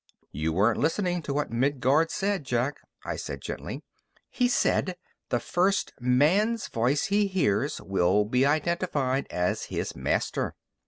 "You 0.31 0.51
weren't 0.51 0.79
listening 0.79 1.21
to 1.21 1.33
what 1.35 1.51
Midguard 1.51 2.09
said, 2.09 2.43
Jack," 2.43 2.77
I 3.05 3.15
said 3.15 3.39
gently. 3.39 3.83
"He 4.31 4.47
said: 4.47 4.95
'The 5.29 5.39
first 5.39 5.93
man's 5.99 6.67
voice 6.69 7.05
he 7.13 7.27
hears 7.27 7.79
will 7.79 8.25
be 8.25 8.43
identified 8.43 9.27
as 9.29 9.65
his 9.65 9.95
master.'" 9.95 10.55